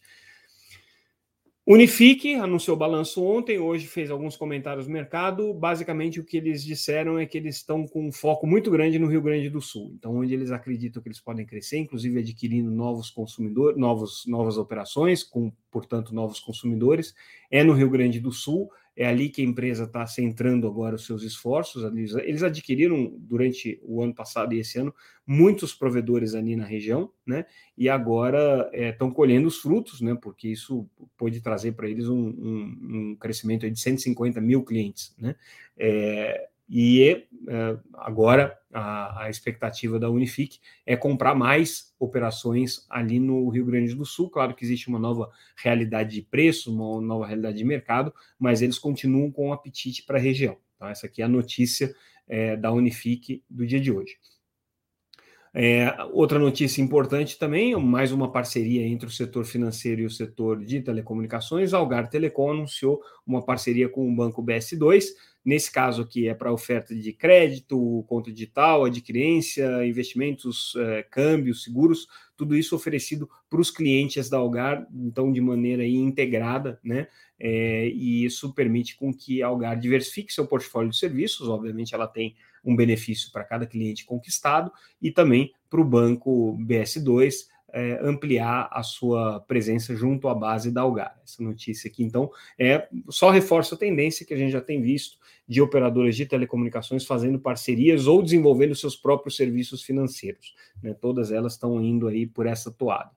Unifique 1.66 2.36
anunciou 2.36 2.76
o 2.76 2.80
balanço 2.80 3.24
ontem, 3.24 3.58
hoje 3.58 3.88
fez 3.88 4.12
alguns 4.12 4.36
comentários 4.36 4.86
no 4.86 4.92
mercado. 4.92 5.54
Basicamente, 5.54 6.20
o 6.20 6.26
que 6.26 6.36
eles 6.36 6.62
disseram 6.62 7.18
é 7.18 7.26
que 7.26 7.38
eles 7.38 7.56
estão 7.56 7.88
com 7.88 8.06
um 8.06 8.12
foco 8.12 8.46
muito 8.46 8.70
grande 8.70 9.00
no 9.00 9.08
Rio 9.08 9.22
Grande 9.22 9.50
do 9.50 9.62
Sul. 9.62 9.94
Então, 9.98 10.18
onde 10.18 10.34
eles 10.34 10.52
acreditam 10.52 11.02
que 11.02 11.08
eles 11.08 11.22
podem 11.22 11.46
crescer, 11.46 11.78
inclusive 11.78 12.20
adquirindo 12.20 12.70
novos 12.70 13.10
consumidores, 13.10 13.80
novos, 13.80 14.26
novas 14.28 14.58
operações, 14.58 15.24
com, 15.24 15.54
portanto, 15.72 16.14
novos 16.14 16.38
consumidores, 16.42 17.16
é 17.50 17.64
no 17.64 17.72
Rio 17.72 17.90
Grande 17.90 18.20
do 18.20 18.32
Sul. 18.34 18.70
É 18.96 19.08
ali 19.08 19.30
que 19.30 19.42
a 19.42 19.46
empresa 19.46 19.86
está 19.86 20.06
centrando 20.06 20.68
agora 20.68 20.96
os 20.96 21.06
seus 21.06 21.24
esforços. 21.24 21.84
Eles 22.24 22.44
adquiriram 22.44 23.12
durante 23.18 23.80
o 23.84 24.04
ano 24.04 24.14
passado 24.14 24.54
e 24.54 24.60
esse 24.60 24.78
ano 24.78 24.94
muitos 25.26 25.74
provedores 25.74 26.36
ali 26.36 26.56
na 26.56 26.66
região, 26.66 27.12
né? 27.26 27.46
E 27.78 27.90
agora 27.90 28.70
estão 28.72 29.10
é, 29.10 29.12
colhendo 29.12 29.48
os 29.48 29.58
frutos, 29.58 30.00
né? 30.02 30.16
Porque 30.22 30.48
isso 30.48 30.88
pode 31.18 31.42
trazer 31.42 31.72
para 31.72 31.90
eles 31.90 32.08
um, 32.08 32.20
um, 32.20 33.12
um, 33.12 33.16
crescimento 33.16 33.70
de 33.70 33.80
150 33.80 34.40
mil 34.40 34.64
clientes, 34.64 35.16
né? 35.18 35.36
É, 35.78 36.50
e 36.76 37.28
é, 37.48 37.78
agora 37.94 38.58
a, 38.74 39.26
a, 39.26 39.30
expectativa 39.30 40.00
da 40.00 40.10
Unifique 40.10 40.58
é 40.88 40.98
comprar 40.98 41.36
mais 41.36 41.94
operações 42.00 42.84
ali 42.90 43.20
no 43.20 43.48
Rio 43.50 43.64
Grande 43.64 43.94
do 43.94 44.04
Sul. 44.04 44.28
Claro 44.28 44.56
que 44.56 44.66
existe 44.66 44.88
uma 44.88 44.98
nova 44.98 45.30
realidade 45.56 46.16
de 46.16 46.24
preço, 46.24 46.74
uma 46.74 47.00
nova 47.00 47.28
realidade 47.28 47.60
de 47.60 47.64
mercado, 47.64 48.12
mas 48.40 48.64
eles 48.64 48.80
continuam 48.80 49.30
com 49.30 49.50
um 49.50 49.54
apetite 49.54 50.02
para 50.02 50.18
a 50.18 50.22
região. 50.22 50.58
Tá? 50.80 50.90
Essa 50.90 51.06
aqui 51.06 51.22
é 51.22 51.26
a 51.26 51.30
notícia 51.30 51.94
é, 52.28 52.58
da 52.58 52.72
Unifique 52.72 53.44
do 53.48 53.68
dia 53.68 53.80
de 53.80 53.92
hoje. 53.92 54.18
É, 55.56 55.96
outra 56.12 56.40
notícia 56.40 56.82
importante 56.82 57.38
também, 57.38 57.76
mais 57.76 58.12
uma 58.12 58.32
parceria 58.32 58.88
entre 58.88 59.08
o 59.08 59.12
setor 59.12 59.46
financeiro 59.46 60.02
e 60.02 60.06
o 60.06 60.10
setor 60.10 60.66
de 60.66 60.82
telecomunicações. 60.82 61.74
A 61.74 61.78
Algar 61.78 62.10
Telecom 62.10 62.52
anunciou 62.52 63.02
uma 63.26 63.46
parceria 63.46 63.88
com 63.88 64.12
o 64.12 64.16
banco 64.16 64.44
BS2 64.44 65.06
Nesse 65.46 65.70
caso 65.70 66.04
aqui 66.04 66.30
é 66.30 66.34
para 66.34 66.54
oferta 66.54 66.96
de 66.96 67.12
crédito, 67.12 68.06
conta 68.08 68.32
digital, 68.32 68.86
adquirência, 68.86 69.86
investimentos, 69.86 70.74
é, 70.78 71.04
câmbios, 71.04 71.64
seguros, 71.64 72.08
tudo 72.38 72.56
isso 72.56 72.74
oferecido 72.74 73.30
para 73.50 73.60
os 73.60 73.70
clientes 73.70 74.30
da 74.30 74.38
Algar, 74.38 74.88
então 74.94 75.34
de 75.34 75.42
maneira 75.42 75.86
integrada, 75.86 76.80
né? 76.82 77.08
É, 77.38 77.90
e 77.90 78.24
isso 78.24 78.54
permite 78.54 78.96
com 78.96 79.14
que 79.14 79.44
a 79.44 79.48
Algar 79.48 79.78
diversifique 79.78 80.32
seu 80.32 80.48
portfólio 80.48 80.92
de 80.92 80.98
serviços, 80.98 81.50
obviamente 81.50 81.94
ela 81.94 82.08
tem 82.08 82.36
um 82.64 82.76
benefício 82.76 83.32
para 83.32 83.44
cada 83.44 83.66
cliente 83.66 84.06
conquistado 84.06 84.72
e 85.02 85.12
também 85.12 85.52
para 85.70 85.82
o 85.82 85.86
banco 85.86 86.58
BS2 86.62 87.54
é, 87.74 88.00
ampliar 88.04 88.70
a 88.72 88.84
sua 88.84 89.40
presença 89.42 89.96
junto 89.96 90.28
à 90.28 90.36
base 90.36 90.72
da 90.72 90.82
Algar. 90.82 91.20
Essa 91.24 91.42
notícia 91.42 91.90
aqui, 91.90 92.04
então, 92.04 92.30
é 92.58 92.88
só 93.10 93.32
reforça 93.32 93.74
a 93.74 93.78
tendência 93.78 94.26
que 94.26 94.34
a 94.34 94.38
gente 94.38 94.52
já 94.52 94.62
tem 94.62 94.80
visto 94.80 95.18
de 95.48 95.60
operadoras 95.60 96.16
de 96.16 96.28
telecomunicações 96.28 97.04
fazendo 97.04 97.40
parcerias 97.40 98.06
ou 98.06 98.22
desenvolvendo 98.22 98.76
seus 98.76 98.96
próprios 98.96 99.36
serviços 99.36 99.82
financeiros. 99.82 100.54
Né? 100.82 100.94
Todas 100.94 101.32
elas 101.32 101.54
estão 101.54 101.82
indo 101.82 102.08
aí 102.08 102.28
por 102.28 102.46
essa 102.46 102.72
toada. 102.72 103.12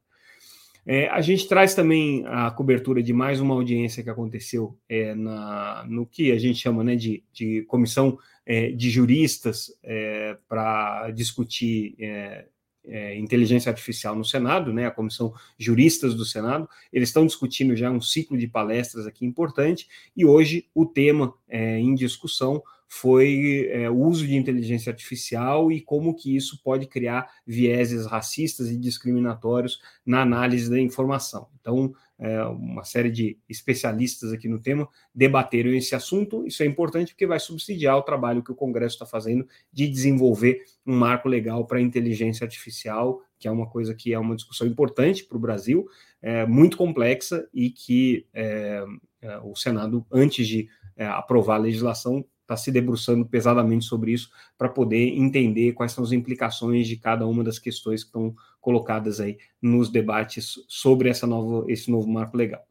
É, 0.89 1.09
a 1.09 1.21
gente 1.21 1.49
traz 1.49 1.75
também 1.75 2.25
a 2.27 2.51
cobertura 2.51 3.03
de 3.03 3.13
mais 3.13 3.41
uma 3.41 3.55
audiência 3.55 4.05
que 4.05 4.11
aconteceu 4.11 4.79
é, 4.89 5.15
na, 5.17 5.85
no 5.89 6.07
que 6.07 6.31
a 6.31 6.39
gente 6.39 6.61
chama 6.61 6.85
né, 6.85 6.95
de, 6.95 7.25
de 7.33 7.63
comissão 7.63 8.17
é, 8.47 8.71
de 8.71 8.89
juristas 8.89 9.73
é, 9.83 10.39
para 10.49 11.11
discutir 11.11 11.97
é, 11.99 12.47
é, 12.87 13.19
inteligência 13.19 13.69
artificial 13.69 14.15
no 14.15 14.25
Senado, 14.25 14.73
né, 14.73 14.87
a 14.87 14.91
comissão 14.91 15.35
juristas 15.59 16.15
do 16.15 16.25
Senado, 16.25 16.69
eles 16.93 17.09
estão 17.09 17.27
discutindo 17.27 17.75
já 17.75 17.91
um 17.91 18.01
ciclo 18.01 18.39
de 18.39 18.47
palestras 18.47 19.07
aqui 19.07 19.27
importante, 19.27 19.89
e 20.17 20.25
hoje 20.25 20.69
o 20.75 20.87
tema 20.87 21.35
é, 21.49 21.79
em 21.79 21.95
discussão 21.95 22.63
foi 22.89 23.69
é, 23.73 23.91
o 23.91 23.97
uso 23.97 24.25
de 24.25 24.37
inteligência 24.37 24.91
artificial 24.91 25.73
e 25.73 25.81
como 25.81 26.15
que 26.15 26.37
isso 26.37 26.63
pode 26.63 26.87
criar 26.87 27.29
vieses 27.45 28.07
racistas 28.07 28.71
e 28.71 28.77
discriminatórios 28.77 29.81
na 30.05 30.23
análise 30.23 30.71
da 30.71 30.81
informação. 30.81 31.49
Então, 31.61 31.93
é, 32.19 32.43
uma 32.45 32.83
série 32.83 33.11
de 33.11 33.39
especialistas 33.49 34.33
aqui 34.33 34.49
no 34.49 34.61
tema 34.61 34.89
debateram 35.15 35.71
esse 35.71 35.95
assunto. 35.95 36.47
Isso 36.47 36.63
é 36.63 36.67
importante 36.67 37.13
porque 37.13 37.27
vai 37.27 37.39
subsidiar 37.39 37.97
o 37.97 38.03
trabalho 38.03 38.43
que 38.43 38.53
o 38.53 38.55
Congresso 38.55 38.95
está 38.95 39.07
fazendo 39.07 39.47
de 39.73 39.87
desenvolver 39.87 40.63
um 40.87 40.97
marco 40.97 41.29
legal 41.29 41.67
para 41.67 41.79
a 41.79 41.83
inteligência 41.83 42.45
artificial, 42.45 43.21
que 43.39 43.47
é 43.47 43.51
uma 43.51 43.69
coisa 43.69 43.95
que 43.95 44.15
é 44.15 44.19
uma 44.19 44.37
discussão 44.37 44.67
importante 44.67 45.25
para 45.25 45.37
o 45.37 45.41
Brasil, 45.41 45.87
é, 46.23 46.47
muito 46.47 46.77
complexa 46.77 47.47
e 47.53 47.71
que 47.71 48.27
é, 48.33 48.85
é 49.21 49.39
o 49.39 49.55
Senado, 49.55 50.07
antes 50.11 50.47
de 50.47 50.69
é, 50.97 51.07
aprovar 51.07 51.57
a 51.57 51.59
legislação, 51.59 52.25
está 52.47 52.57
se 52.57 52.71
debruçando 52.71 53.27
pesadamente 53.27 53.85
sobre 53.85 54.13
isso 54.13 54.31
para 54.57 54.69
poder 54.69 55.09
entender 55.19 55.73
quais 55.73 55.93
são 55.93 56.05
as 56.05 56.13
implicações 56.13 56.87
de 56.87 56.97
cada 56.97 57.27
uma 57.27 57.43
das 57.43 57.59
questões 57.59 58.05
que 58.05 58.09
estão 58.09 58.35
colocadas 58.67 59.21
aí 59.21 59.39
nos 59.63 59.89
debates 59.89 60.55
sobre 60.67 61.09
essa 61.09 61.25
nova, 61.25 61.65
esse 61.71 61.89
novo 61.89 62.09
marco 62.09 62.37
legal. 62.37 62.67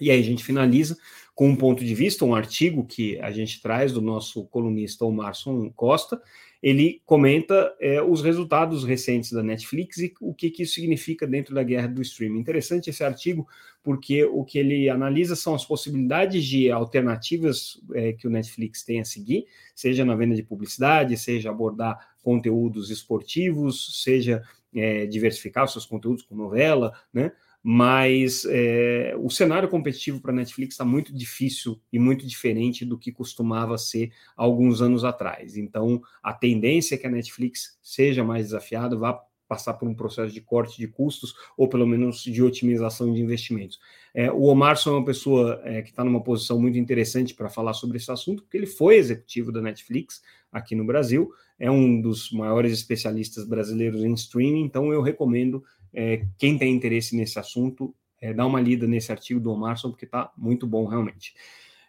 E 0.00 0.10
aí 0.10 0.18
a 0.18 0.24
gente 0.24 0.42
finaliza 0.42 0.98
com 1.32 1.48
um 1.48 1.54
ponto 1.54 1.84
de 1.84 1.94
vista, 1.94 2.24
um 2.24 2.34
artigo 2.34 2.84
que 2.84 3.16
a 3.20 3.30
gente 3.30 3.62
traz 3.62 3.92
do 3.92 4.00
nosso 4.00 4.46
colunista 4.46 5.04
Omarson 5.04 5.70
Costa, 5.76 6.20
ele 6.60 7.00
comenta 7.06 7.72
é, 7.78 8.02
os 8.02 8.20
resultados 8.20 8.82
recentes 8.82 9.30
da 9.30 9.44
Netflix 9.44 9.98
e 9.98 10.12
o 10.20 10.34
que, 10.34 10.50
que 10.50 10.64
isso 10.64 10.74
significa 10.74 11.24
dentro 11.24 11.54
da 11.54 11.62
guerra 11.62 11.86
do 11.86 12.02
streaming. 12.02 12.40
Interessante 12.40 12.90
esse 12.90 13.04
artigo, 13.04 13.46
porque 13.80 14.24
o 14.24 14.44
que 14.44 14.58
ele 14.58 14.88
analisa 14.88 15.36
são 15.36 15.54
as 15.54 15.64
possibilidades 15.64 16.44
de 16.44 16.68
alternativas 16.68 17.80
é, 17.94 18.12
que 18.12 18.26
o 18.26 18.30
Netflix 18.30 18.82
tem 18.82 18.98
a 18.98 19.04
seguir, 19.04 19.46
seja 19.72 20.04
na 20.04 20.16
venda 20.16 20.34
de 20.34 20.42
publicidade, 20.42 21.16
seja 21.16 21.50
abordar 21.50 22.15
conteúdos 22.26 22.90
esportivos, 22.90 24.02
seja 24.02 24.42
é, 24.74 25.06
diversificar 25.06 25.64
os 25.64 25.70
seus 25.70 25.86
conteúdos 25.86 26.24
com 26.24 26.34
novela, 26.34 26.92
né? 27.14 27.30
mas 27.62 28.44
é, 28.50 29.14
o 29.16 29.30
cenário 29.30 29.68
competitivo 29.68 30.20
para 30.20 30.32
a 30.32 30.34
Netflix 30.34 30.74
está 30.74 30.84
muito 30.84 31.14
difícil 31.14 31.80
e 31.92 32.00
muito 32.00 32.26
diferente 32.26 32.84
do 32.84 32.98
que 32.98 33.12
costumava 33.12 33.78
ser 33.78 34.10
alguns 34.36 34.82
anos 34.82 35.04
atrás. 35.04 35.56
Então, 35.56 36.02
a 36.20 36.32
tendência 36.32 36.96
é 36.96 36.98
que 36.98 37.06
a 37.06 37.10
Netflix 37.10 37.78
seja 37.80 38.24
mais 38.24 38.46
desafiada, 38.46 38.96
vá 38.96 39.20
passar 39.48 39.74
por 39.74 39.88
um 39.88 39.94
processo 39.94 40.32
de 40.32 40.40
corte 40.40 40.78
de 40.78 40.88
custos 40.88 41.34
ou 41.56 41.68
pelo 41.68 41.86
menos 41.86 42.22
de 42.22 42.42
otimização 42.42 43.12
de 43.12 43.20
investimentos. 43.20 43.78
É, 44.14 44.30
o 44.30 44.44
Omarson 44.44 44.90
é 44.90 44.92
uma 44.94 45.04
pessoa 45.04 45.60
é, 45.64 45.82
que 45.82 45.90
está 45.90 46.04
numa 46.04 46.22
posição 46.22 46.60
muito 46.60 46.78
interessante 46.78 47.34
para 47.34 47.48
falar 47.48 47.74
sobre 47.74 47.98
esse 47.98 48.10
assunto, 48.10 48.42
porque 48.42 48.56
ele 48.56 48.66
foi 48.66 48.96
executivo 48.96 49.52
da 49.52 49.60
Netflix 49.60 50.22
aqui 50.50 50.74
no 50.74 50.84
Brasil, 50.84 51.30
é 51.58 51.70
um 51.70 52.00
dos 52.00 52.30
maiores 52.30 52.72
especialistas 52.72 53.46
brasileiros 53.46 54.02
em 54.02 54.12
streaming, 54.14 54.62
então 54.62 54.92
eu 54.92 55.02
recomendo 55.02 55.62
é, 55.92 56.26
quem 56.38 56.58
tem 56.58 56.74
interesse 56.74 57.16
nesse 57.16 57.38
assunto, 57.38 57.94
é, 58.20 58.32
dá 58.32 58.44
uma 58.46 58.60
lida 58.60 58.86
nesse 58.86 59.12
artigo 59.12 59.40
do 59.40 59.50
Omarson, 59.50 59.90
porque 59.90 60.04
está 60.04 60.32
muito 60.36 60.66
bom 60.66 60.86
realmente. 60.86 61.34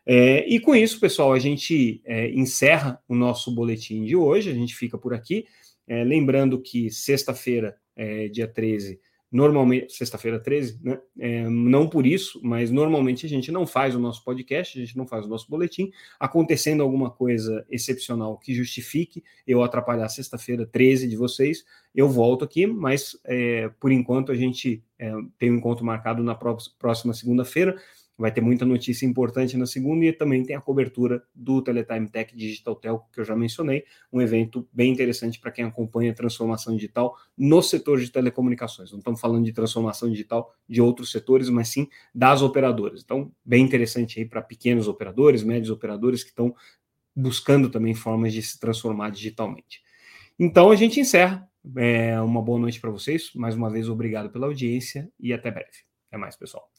É, 0.09 0.47
e 0.47 0.57
com 0.59 0.73
isso, 0.73 1.01
pessoal, 1.01 1.33
a 1.33 1.39
gente 1.39 2.01
é, 2.05 2.29
encerra 2.31 2.97
o 3.09 3.15
nosso 3.15 3.53
boletim 3.53 4.05
de 4.05 4.15
hoje, 4.15 4.49
a 4.49 4.53
gente 4.53 4.73
fica 4.73 4.97
por 4.97 5.13
aqui. 5.13 5.45
É, 5.87 6.03
lembrando 6.03 6.61
que 6.61 6.89
sexta-feira, 6.91 7.77
é, 7.95 8.27
dia 8.27 8.47
13, 8.47 8.99
Normalmente, 9.29 9.91
sexta-feira 9.91 10.39
13, 10.39 10.79
né? 10.81 10.99
É, 11.19 11.49
não 11.49 11.89
por 11.89 12.07
isso, 12.07 12.39
mas 12.41 12.71
normalmente 12.71 13.25
a 13.25 13.29
gente 13.29 13.51
não 13.51 13.67
faz 13.67 13.93
o 13.93 13.99
nosso 13.99 14.23
podcast, 14.23 14.77
a 14.77 14.85
gente 14.85 14.97
não 14.97 15.05
faz 15.05 15.25
o 15.25 15.27
nosso 15.27 15.49
boletim. 15.49 15.91
Acontecendo 16.17 16.81
alguma 16.81 17.11
coisa 17.11 17.65
excepcional 17.69 18.37
que 18.37 18.53
justifique 18.53 19.21
eu 19.45 19.61
atrapalhar 19.61 20.07
sexta-feira 20.07 20.65
13 20.65 21.09
de 21.09 21.17
vocês, 21.17 21.65
eu 21.93 22.07
volto 22.07 22.45
aqui, 22.45 22.65
mas 22.65 23.19
é, 23.25 23.69
por 23.81 23.91
enquanto 23.91 24.31
a 24.31 24.35
gente 24.35 24.81
é, 24.97 25.11
tem 25.37 25.51
um 25.51 25.57
encontro 25.57 25.83
marcado 25.83 26.23
na 26.23 26.33
próxima 26.35 27.13
segunda-feira. 27.13 27.75
Vai 28.17 28.31
ter 28.31 28.41
muita 28.41 28.65
notícia 28.65 29.05
importante 29.05 29.55
na 29.55 29.65
segunda 29.65 30.05
e 30.05 30.11
também 30.11 30.43
tem 30.43 30.55
a 30.55 30.61
cobertura 30.61 31.23
do 31.35 31.61
Teletime 31.61 32.09
Tech 32.09 32.35
Digital 32.35 32.75
Telco, 32.75 33.09
que 33.13 33.19
eu 33.19 33.23
já 33.23 33.35
mencionei, 33.35 33.83
um 34.11 34.19
evento 34.19 34.67
bem 34.73 34.91
interessante 34.91 35.39
para 35.39 35.51
quem 35.51 35.63
acompanha 35.63 36.11
a 36.11 36.15
transformação 36.15 36.75
digital 36.75 37.15
no 37.37 37.61
setor 37.61 37.99
de 37.99 38.09
telecomunicações. 38.09 38.91
Não 38.91 38.99
estamos 38.99 39.21
falando 39.21 39.45
de 39.45 39.53
transformação 39.53 40.09
digital 40.09 40.51
de 40.67 40.81
outros 40.81 41.11
setores, 41.11 41.49
mas 41.49 41.67
sim 41.67 41.87
das 42.13 42.41
operadoras. 42.41 43.03
Então, 43.03 43.31
bem 43.45 43.63
interessante 43.63 44.19
aí 44.19 44.25
para 44.25 44.41
pequenos 44.41 44.87
operadores, 44.87 45.43
médios 45.43 45.69
operadores 45.69 46.23
que 46.23 46.29
estão 46.29 46.55
buscando 47.15 47.69
também 47.69 47.93
formas 47.93 48.33
de 48.33 48.41
se 48.41 48.59
transformar 48.59 49.11
digitalmente. 49.11 49.81
Então, 50.39 50.71
a 50.71 50.75
gente 50.75 50.99
encerra. 50.99 51.47
É, 51.75 52.19
uma 52.21 52.41
boa 52.41 52.57
noite 52.57 52.79
para 52.79 52.89
vocês. 52.89 53.31
Mais 53.35 53.53
uma 53.53 53.69
vez, 53.69 53.89
obrigado 53.89 54.29
pela 54.29 54.47
audiência 54.47 55.11
e 55.19 55.33
até 55.33 55.51
breve. 55.51 55.83
Até 56.07 56.17
mais, 56.17 56.35
pessoal. 56.35 56.76